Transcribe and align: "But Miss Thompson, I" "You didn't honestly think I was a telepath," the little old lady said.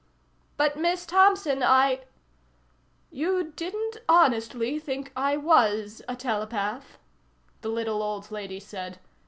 "But 0.57 0.75
Miss 0.79 1.05
Thompson, 1.05 1.61
I" 1.61 2.05
"You 3.21 3.51
didn't 3.55 3.97
honestly 4.09 4.79
think 4.79 5.11
I 5.15 5.37
was 5.37 6.01
a 6.07 6.15
telepath," 6.15 6.97
the 7.61 7.69
little 7.69 8.01
old 8.01 8.31
lady 8.31 8.59
said. 8.59 8.97